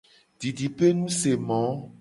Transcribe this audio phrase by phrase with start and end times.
[0.39, 1.61] Didipenusemo.